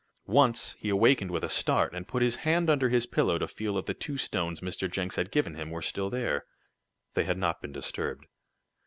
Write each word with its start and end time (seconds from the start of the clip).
Once 0.25 0.73
he 0.79 0.89
awakened 0.89 1.29
with 1.29 1.43
a 1.43 1.47
start, 1.47 1.93
and 1.93 2.07
put 2.07 2.23
his 2.23 2.37
hand 2.37 2.71
under 2.71 2.89
his 2.89 3.05
pillow 3.05 3.37
to 3.37 3.47
feel 3.47 3.77
if 3.77 3.85
the 3.85 3.93
two 3.93 4.17
stones 4.17 4.59
Mr. 4.59 4.89
Jenks 4.89 5.15
had 5.15 5.29
given 5.29 5.53
him, 5.53 5.69
were 5.69 5.83
still 5.83 6.09
there. 6.09 6.45
They 7.13 7.23
had 7.25 7.37
not 7.37 7.61
been 7.61 7.71
disturbed. 7.71 8.25